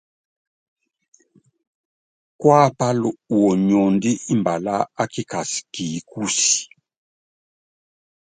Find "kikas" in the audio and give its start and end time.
5.13-5.51